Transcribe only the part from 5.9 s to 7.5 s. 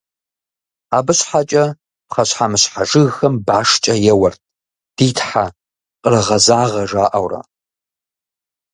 пкъырыгъэзагъэ»,- жаӀэурэ.